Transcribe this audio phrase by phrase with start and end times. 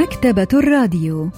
[0.00, 1.28] مكتبة الراديو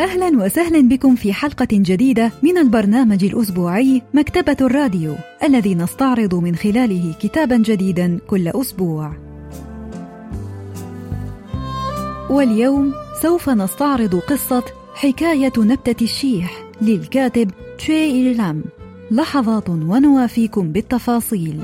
[0.00, 7.14] أهلا وسهلا بكم في حلقة جديدة من البرنامج الأسبوعي مكتبة الراديو الذي نستعرض من خلاله
[7.20, 9.12] كتابا جديدا كل أسبوع.
[12.30, 12.92] واليوم
[13.22, 14.64] سوف نستعرض قصة
[14.94, 18.64] حكاية نبتة الشيح للكاتب تشي إيرلام
[19.10, 21.62] لحظات ونوافيكم بالتفاصيل.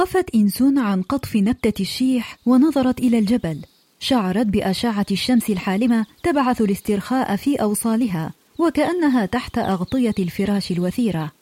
[0.00, 3.58] توقفت إنسون عن قطف نبتة الشيح ونظرت إلى الجبل.
[3.98, 11.32] شعرت بأشعة الشمس الحالمة تبعث الاسترخاء في أوصالها وكأنها تحت أغطية الفراش الوثيرة.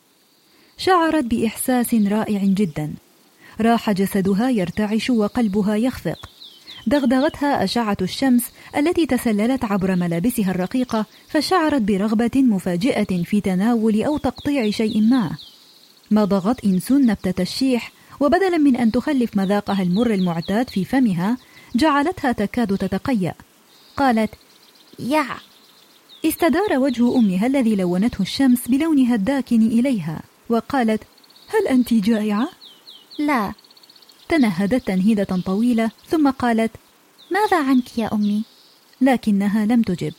[0.79, 2.95] شعرت بإحساس رائع جدا.
[3.61, 6.31] راح جسدها يرتعش وقلبها يخفق.
[6.87, 8.43] دغدغتها أشعة الشمس
[8.77, 15.31] التي تسللت عبر ملابسها الرقيقة فشعرت برغبة مفاجئة في تناول أو تقطيع شيء ما.
[16.11, 21.37] مضغت إنسون نبتة الشيح وبدلا من أن تخلف مذاقها المر المعتاد في فمها
[21.75, 23.35] جعلتها تكاد تتقيأ.
[23.97, 24.31] قالت
[24.99, 25.27] يا.
[26.25, 31.03] استدار وجه أمها الذي لونته الشمس بلونها الداكن إليها وقالت
[31.49, 32.49] هل أنت جائعة؟
[33.19, 33.53] لا.
[34.29, 36.71] تنهدت تنهيدة طويلة ثم قالت
[37.31, 38.45] ماذا عنك يا أمي؟
[39.01, 40.13] لكنها لم تجب.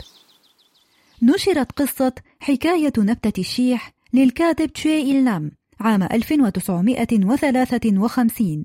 [1.21, 8.63] نشرت قصة حكاية نبتة الشيح للكاتب تشي إيلام عام 1953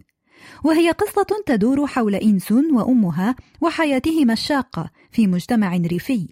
[0.65, 6.29] وهي قصة تدور حول إنسون وأمها وحياتهما الشاقة في مجتمع ريفي.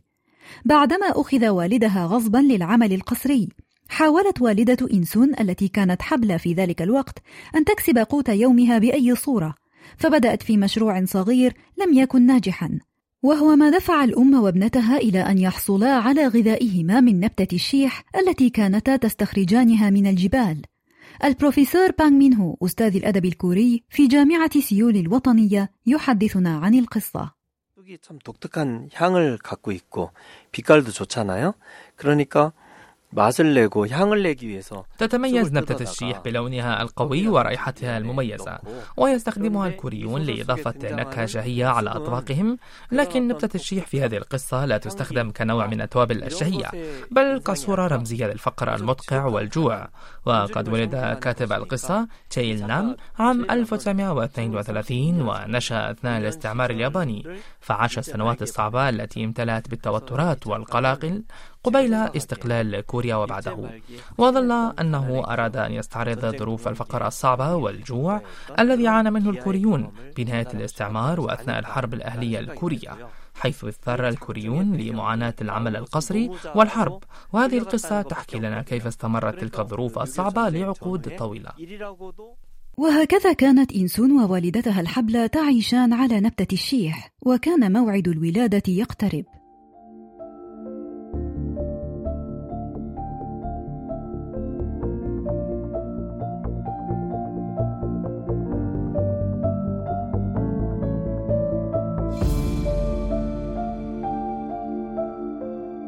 [0.64, 3.48] بعدما أخذ والدها غصبا للعمل القسري
[3.88, 7.18] حاولت والدة إنسون التي كانت حبلى في ذلك الوقت
[7.56, 9.54] أن تكسب قوت يومها بأي صورة
[9.96, 12.78] فبدأت في مشروع صغير لم يكن ناجحا.
[13.22, 18.96] وهو ما دفع الأم وابنتها إلى أن يحصلا على غذائهما من نبتة الشيح التي كانتا
[18.96, 20.62] تستخرجانها من الجبال.
[21.23, 27.37] البروفيسور بانغ مين هو أستاذ الأدب الكوري في جامعة سيول الوطنية يحدثنا عن القصة.
[28.01, 30.11] 참 독특한 향을 갖고 있고
[30.51, 31.53] 빛깔도 좋잖아요.
[31.95, 32.51] 그러니까
[34.98, 38.58] تتميز نبتة الشيح بلونها القوي ورائحتها المميزة
[38.96, 42.58] ويستخدمها الكوريون لإضافة نكهة شهية على أطباقهم
[42.92, 46.70] لكن نبتة الشيح في هذه القصة لا تستخدم كنوع من التوابل الشهية
[47.10, 49.88] بل كصورة رمزية للفقر المدقع والجوع.
[50.26, 57.26] وقد ولد كاتب القصة تشيل نام عام 1932 ونشأ أثناء الاستعمار الياباني
[57.60, 61.22] فعاش السنوات الصعبة التي امتلأت بالتوترات والقلاقل
[61.64, 63.70] قبيل استقلال كوريا وبعده.
[64.18, 68.22] وظل أنه أراد أن يستعرض ظروف الفقر الصعبة والجوع
[68.58, 75.76] الذي عانى منه الكوريون بنهاية الاستعمار وأثناء الحرب الأهلية الكورية حيث اضطر الكوريون لمعاناة العمل
[75.76, 77.02] القسري والحرب.
[77.32, 81.50] وهذه القصة تحكي لنا كيف استمرت تلك الظروف الصعبة لعقود طويلة.
[82.76, 89.24] وهكذا كانت إنسون ووالدتها الحبلى تعيشان على نبتة الشيح وكان موعد الولادة يقترب.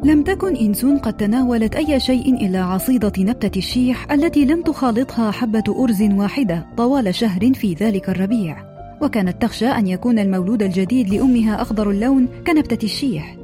[0.05, 5.65] لم تكن إنسون قد تناولت أي شيء إلا عصيدة نبتة الشيح التي لم تخالطها حبة
[5.69, 8.57] أرز واحدة طوال شهر في ذلك الربيع.
[9.03, 13.37] وكانت تخشى أن يكون المولود الجديد لأمها أخضر اللون كنبتة الشيح.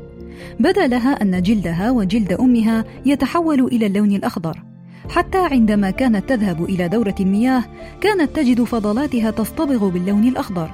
[0.61, 4.63] بدا لها أن جلدها وجلد أمها يتحول إلى اللون الأخضر.
[5.11, 7.65] حتى عندما كانت تذهب إلى دورة المياه
[8.01, 10.71] كانت تجد فضلاتها تصطبغ باللون الأخضر.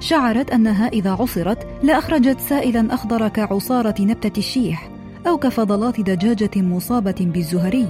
[0.00, 4.99] شعرت أنها إذا عصرت لأخرجت سائلا أخضر كعصارة نبتة الشيح.
[5.26, 7.88] أو كفضلات دجاجة مصابة بالزهري.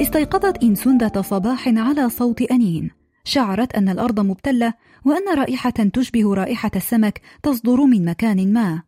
[0.00, 2.90] استيقظت إنسون ذات صباح على صوت أنين.
[3.24, 4.72] شعرت أن الأرض مبتلة
[5.04, 8.87] وأن رائحة تشبه رائحة السمك تصدر من مكان ما.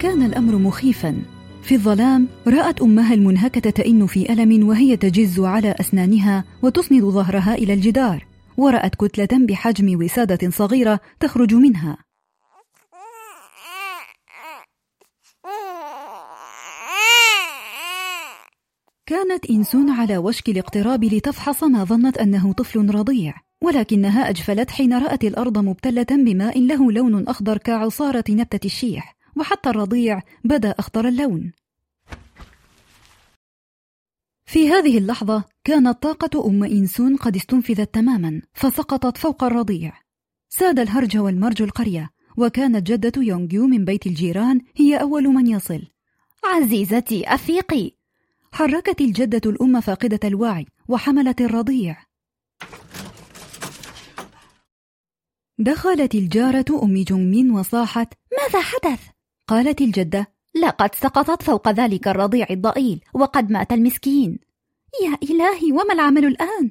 [0.00, 1.22] كان الأمر مخيفا.
[1.62, 7.72] في الظلام رأت أمها المنهكة تئن في ألم وهي تجز على أسنانها وتسند ظهرها إلى
[7.72, 8.26] الجدار.
[8.56, 11.96] ورأت كتلة بحجم وسادة صغيرة تخرج منها.
[19.06, 23.34] كانت إنسون على وشك الاقتراب لتفحص ما ظنت أنه طفل رضيع.
[23.62, 29.15] ولكنها أجفلت حين رأت الأرض مبتلة بماء له لون أخضر كعصارة نبتة الشيح.
[29.36, 31.52] وحتى الرضيع بدا أخضر اللون.
[34.46, 39.92] في هذه اللحظة كانت طاقة أم إنسون قد استنفذت تماما فسقطت فوق الرضيع.
[40.48, 45.82] ساد الهرج والمرج القرية وكانت جدة يونغيو من بيت الجيران هي أول من يصل.
[46.44, 47.90] عزيزتي أفيقي!
[48.52, 52.02] حركت الجدة الأم فاقدة الوعي وحملت الرضيع.
[55.58, 59.15] دخلت الجارة أم جونمين وصاحت ماذا حدث؟
[59.48, 64.38] قالت الجدة لقد سقطت فوق ذلك الرضيع الضئيل وقد مات المسكين.
[65.04, 66.70] يا إلهي وما العمل الآن؟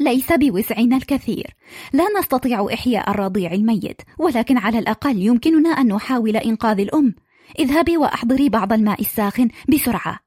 [0.00, 1.56] ليس بوسعنا الكثير.
[1.92, 7.14] لا نستطيع إحياء الرضيع الميت ولكن على الأقل يمكننا أن نحاول إنقاذ الأم.
[7.58, 10.18] اذهبي وأحضري بعض الماء الساخن بسرعة.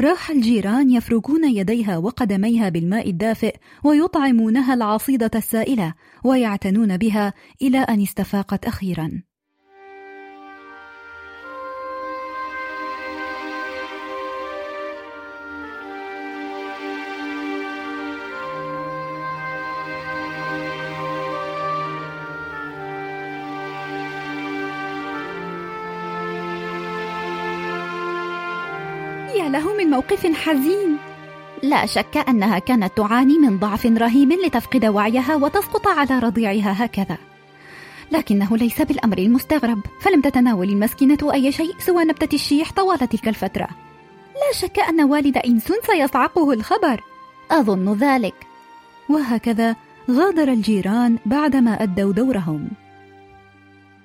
[0.00, 5.94] راح الجيران يفركون يديها وقدميها بالماء الدافئ ويطعمونها العصيدة السائلة
[6.24, 7.32] ويعتنون بها
[7.62, 9.22] إلى أن استفاقت أخيرا.
[29.36, 30.96] يا له من موقف حزين.
[31.62, 37.18] لا شك أنها كانت تعاني من ضعف رهيب لتفقد وعيها وتسقط على رضيعها هكذا.
[38.12, 43.68] لكنه ليس بالأمر المستغرب فلم تتناول المسكينة أي شيء سوى نبتة الشيح طوال تلك الفترة.
[44.34, 47.00] لا شك أن والد إنسون سيصعقه الخبر.
[47.50, 48.34] أظن ذلك.
[49.08, 49.76] وهكذا
[50.10, 52.81] غادر الجيران بعدما أدوا دورهم.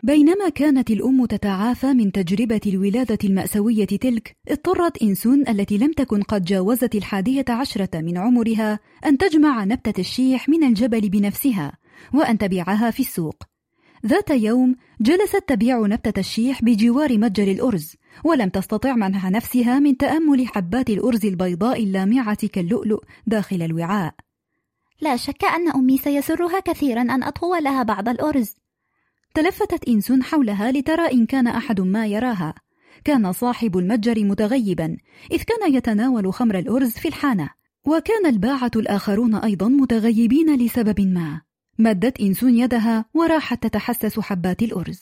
[0.07, 6.45] بينما كانت الأم تتعافى من تجربة الولادة المأساوية تلك، اضطرت إنسون التي لم تكن قد
[6.45, 11.77] جاوزت الحادية عشرة من عمرها أن تجمع نبتة الشيح من الجبل بنفسها،
[12.13, 13.44] وأن تبيعها في السوق.
[14.06, 20.48] ذات يوم جلست تبيع نبتة الشيح بجوار متجر الأرز، ولم تستطع منع نفسها من تأمل
[20.48, 24.13] حبات الأرز البيضاء اللامعة كاللؤلؤ داخل الوعاء.
[25.01, 28.56] لا شك أن أمي سيسرها كثيرا أن أطهو لها بعض الأرز
[29.38, 32.54] تلفتت إنسون حولها لترى إن كان أحد ما يراها.
[33.04, 34.98] كان صاحب المتجر متغيبا
[35.31, 37.50] إذ كان يتناول خمر الأرز في الحانة.
[37.86, 41.42] وكان الباعة الآخرون أيضا متغيبين لسبب ما.
[41.80, 45.01] مدت إنسون يدها وراحت تتحسس حبات الأرز.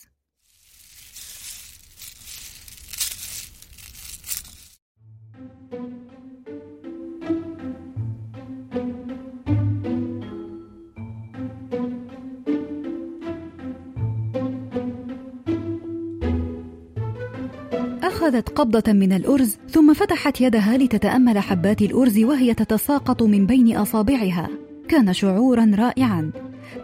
[18.36, 24.50] أخذت قبضة من الأرز ثم فتحت يدها لتتأمل حبات الأرز وهي تتساقط من بين أصابعها.
[24.88, 26.32] كان شعورا رائعا.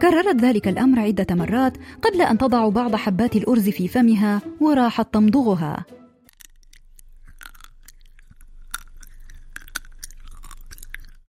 [0.02, 5.86] كررت ذلك الأمر عدة مرات قبل أن تضع بعض حبات الأرز في فمها وراحت تمضغها.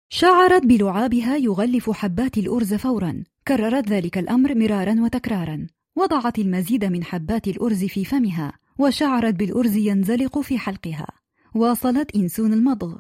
[0.09, 3.25] شعرت بلعابها يغلف حبات الأرز فورا.
[3.49, 5.67] كررت ذلك الأمر مرارا وتكرارا.
[5.97, 8.62] وضعت المزيد من حبات الأرز في فمها.
[8.83, 11.07] وشعرت بالأرز ينزلق في حلقها.
[11.55, 12.99] واصلت إنسون المضغ.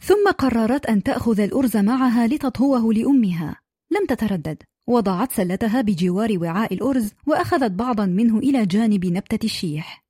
[0.00, 3.60] ثم قررت أن تأخذ الأرز معها لتطهوه لأمها.
[3.90, 4.62] لم تتردد.
[4.86, 10.03] وضعت سلتها بجوار وعاء الأرز وأخذت بعضا منه إلى جانب نبتة الشيح.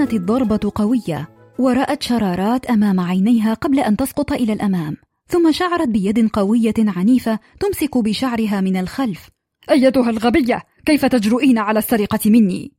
[0.00, 1.28] كانت الضربة قوية
[1.58, 4.96] ورأت شرارات أمام عينيها قبل أن تسقط إلى الأمام
[5.28, 9.28] ثم شعرت بيد قوية عنيفة تمسك بشعرها من الخلف
[9.70, 12.72] أيتها الغبية كيف تجرؤين على السرقة مني؟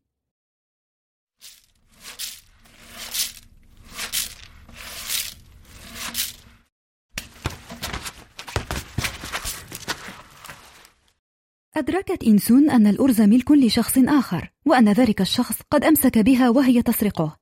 [11.82, 17.38] أدركت إنسون أن الأرز ملك لشخص آخر وأن ذلك الشخص قد أمسك بها وهي تسرقه.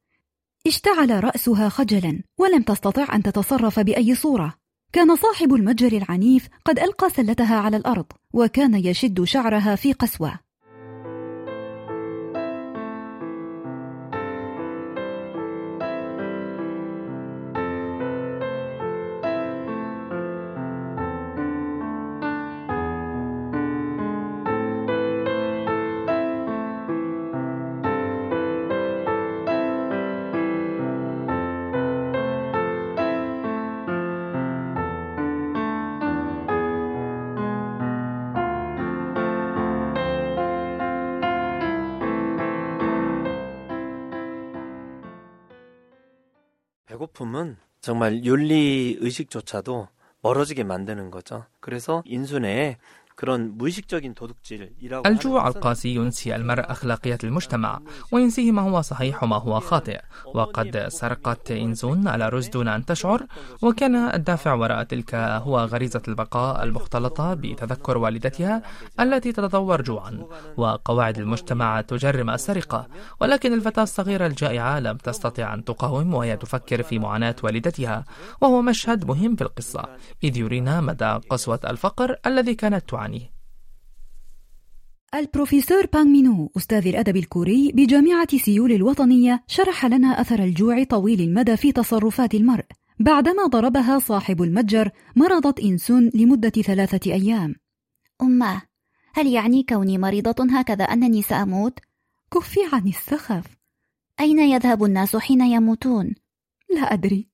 [0.68, 4.54] اشتعل رأسها خجلا ولم تستطع أن تتصرف بأي صورة.
[4.94, 10.40] كان صاحب المتجر العنيف قد ألقى سلتها على الأرض وكان يشد شعرها في قسوة.
[46.98, 49.88] 소품은 정말 윤리 의식조차도
[50.22, 51.46] 멀어지게 만드는 거죠.
[51.60, 52.78] 그래서 인순의
[55.06, 57.80] الجوع القاسي ينسي المرء أخلاقيات المجتمع
[58.12, 60.00] وينسيه ما هو صحيح وما هو خاطئ.
[60.26, 63.26] وقد سرقت إنزون الأرز دون أن تشعر
[63.62, 68.62] وكان الدافع وراء تلك هو غريزة البقاء المختلطة بتذكر والدتها
[69.00, 70.26] التي تتطور جوعا.
[70.58, 72.88] وقواعد المجتمع تجرم السرقة
[73.20, 78.06] ولكن الفتاة الصغيرة الجائعة لم تستطع أن تقاوم وهي تفكر في معاناة والدتها
[78.42, 79.86] وهو مشهد مهم في القصة.
[80.24, 83.09] إذ يرينا مدى قسوة الفقر الذي كانت تعاني.
[85.16, 91.58] البروفيسور بانغ مينو أستاذ الأدب الكوري بجامعة سيول الوطنية شرح لنا أثر الجوع طويل المدى
[91.58, 92.66] في تصرفات المرء
[93.00, 97.56] بعدما ضربها صاحب المتجر مرضت إنسون لمدة ثلاثة أيام.
[98.22, 98.62] أمه
[99.14, 101.80] هل يعني كوني مريضة هكذا أنني سأموت؟
[102.34, 103.46] كفي عن السخف.
[104.20, 106.16] أين يذهب الناس حين يموتون؟
[106.76, 107.30] لا أدري.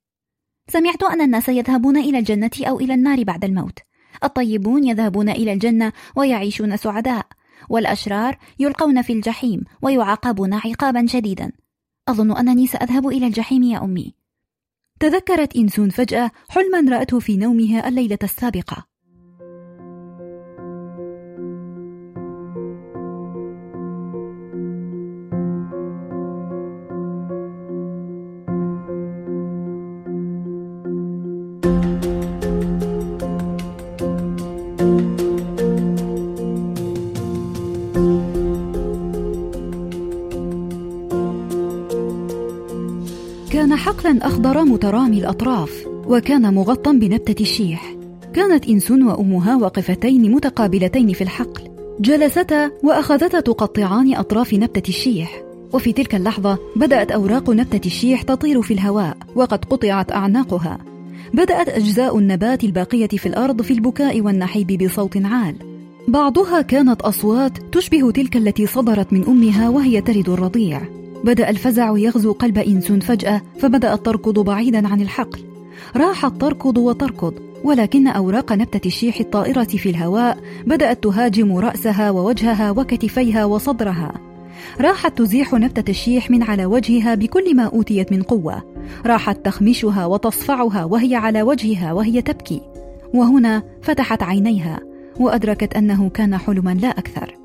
[0.68, 3.80] سمعت أن الناس يذهبون إلى الجنة أو إلى النار بعد الموت.
[4.24, 7.28] الطيبون يذهبون إلى الجنة ويعيشون سعداء
[7.70, 11.52] والأشرار يلقون في الجحيم ويعاقبون عقابا شديدا.
[12.08, 14.14] أظن أنني سأذهب إلى الجحيم يا أمي.
[15.00, 18.95] تذكرت إنسون فجأة حلما رأته في نومها الليلة السابقة.
[43.56, 47.96] كان حقلا أخضر مترامي الأطراف وكان مغطى بنبتة الشيح.
[48.34, 51.64] كانت إنسون وأمها واقفتين متقابلتين في الحقل.
[52.00, 55.44] جلستا وأخذتا تقطعان أطراف نبتة الشيح.
[55.74, 60.78] وفي تلك اللحظة بدأت أوراق نبتة الشيح تطير في الهواء وقد قطعت أعناقها.
[61.34, 65.56] بدأت أجزاء النبات الباقية في الأرض في البكاء والنحيب بصوت عال.
[66.08, 71.05] بعضها كانت أصوات تشبه تلك التي صدرت من أمها وهي تلد الرضيع.
[71.26, 75.40] بدأ الفزع يغزو قلب إنسون فجأة فبدأت تركض بعيدا عن الحقل.
[75.96, 83.46] راحت تركض وتركض ولكن أوراق نبتة الشيح الطائرة في الهواء بدأت تهاجم رأسها ووجهها وكتفيها
[83.46, 84.14] وصدرها.
[84.82, 88.64] راحت تزيح نبتة الشيح من على وجهها بكل ما أوتيت من قوة.
[89.06, 92.62] راحت تخمشها وتصفعها وهي على وجهها وهي تبكي.
[93.14, 94.80] وهنا فتحت عينيها
[95.20, 97.45] وأدركت أنه كان حلما لا أكثر.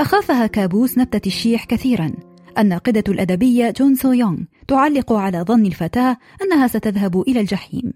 [0.00, 2.12] أخافها كابوس نبتة الشيح كثيرا.
[2.58, 4.38] الناقدة الأدبية جون سو يونغ
[4.68, 7.92] تعلق على ظن الفتاة أنها ستذهب إلى الجحيم.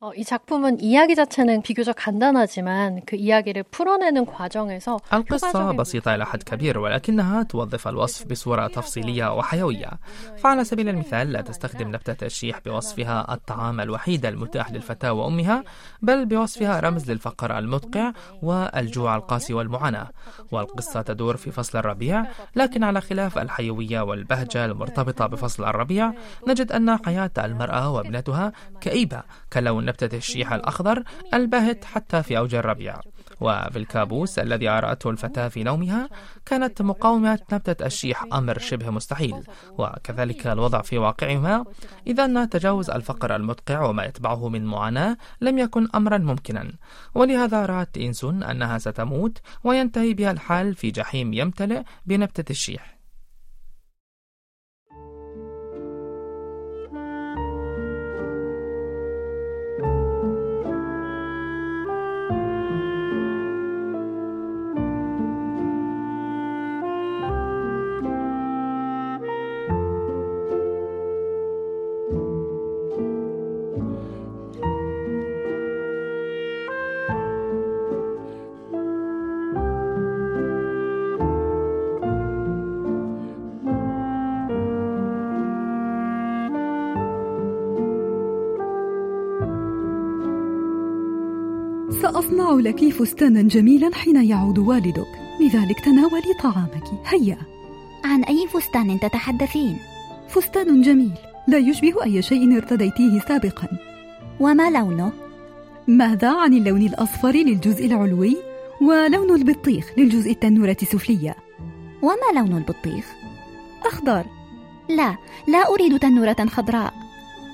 [0.00, 6.42] 어, 이 작품은 이야기 자체는 비교적 간단하지만 그 이야기를 풀어내는 과정에서 القصة بسيطة إلى حد
[6.42, 9.90] كبير ولكنها توظف الوصف بصورة تفصيلية وحيوية
[10.38, 15.64] فعلى سبيل المثال لا تستخدم نبتة الشيح بوصفها الطعام الوحيد المتاح للفتاة وأمها
[16.02, 20.08] بل بوصفها رمز للفقر المدقع والجوع القاسي والمعاناة
[20.52, 26.12] والقصة تدور في فصل الربيع لكن على خلاف الحيوية والبهجة المرتبطة بفصل الربيع
[26.48, 32.99] نجد أن حياة المرأة وابنتها كئيبة كلون نبتة الشيح الأخضر الباهت حتى في أوج الربيع.
[33.41, 36.09] وفي الكابوس الذي أرأته الفتاة في نومها
[36.45, 39.43] كانت مقاومة نبتة الشيح أمر شبه مستحيل.
[39.77, 41.65] وكذلك الوضع في واقعهما.
[42.07, 46.71] إذا تجاوز الفقر المدقع وما يتبعه من معاناة لم يكن أمرا ممكنا.
[47.15, 52.90] ولهذا رأت إنسون أنها ستموت وينتهي بها الحال في جحيم يمتلئ بنبتة الشيح.
[92.01, 95.07] سأصنع لك فستانا جميلا حين يعود والدك.
[95.41, 96.83] لذلك تناولي طعامك.
[97.07, 97.37] هيا.
[98.05, 99.77] عن أي فستان تتحدثين؟
[100.29, 101.13] فستان جميل.
[101.47, 103.67] لا يشبه أي شيء ارتديتيه سابقا.
[104.39, 105.11] وما لونه؟
[105.87, 108.37] ماذا عن اللون الأصفر للجزء العلوي
[108.81, 111.35] ولون البطيخ للجزء التنورة السفلية؟
[112.01, 113.05] وما لون البطيخ؟
[113.85, 114.25] أخضر.
[114.89, 115.15] لا
[115.47, 116.93] لا أريد تنورة خضراء.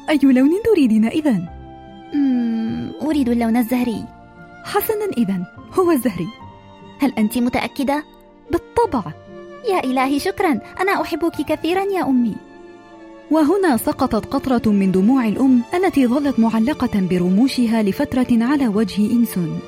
[0.09, 1.49] أي لون تريدين إذا؟
[3.01, 4.16] أريد اللون الزهري.
[4.67, 5.37] حسنا إذا
[5.79, 6.27] هو الزهري.
[6.99, 8.03] هل أنت متأكدة؟
[8.51, 9.03] بالطبع.
[9.69, 10.59] يا إلهي شكرا.
[10.81, 12.35] أنا أحبك كثيرا يا أمي.
[13.31, 19.59] وهنا سقطت قطرة من دموع الأم التي ظلت معلقة برموشها لفترة على وجه إنسون.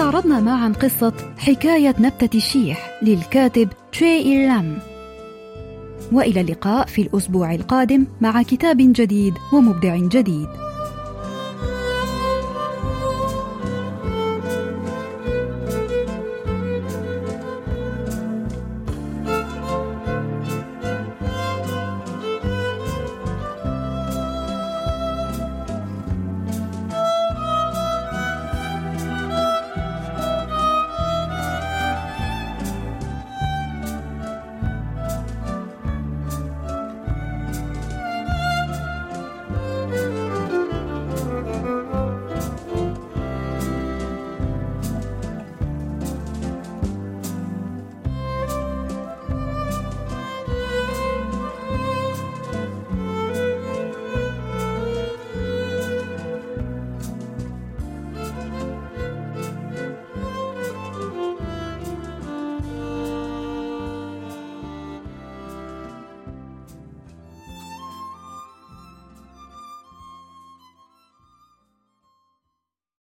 [0.00, 4.78] استعرضنا معا قصة حكاية نبتة الشيح للكاتب تشي إيرلام
[6.12, 10.48] وإلى اللقاء في الأسبوع القادم مع كتاب جديد ومبدع جديد.